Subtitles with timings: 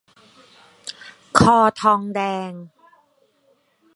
[1.39, 2.19] คอทองแด
[2.49, 2.51] ง